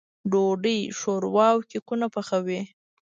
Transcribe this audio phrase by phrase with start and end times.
[0.31, 2.61] ډوډۍ، ښوروا او کيکونه پخوي.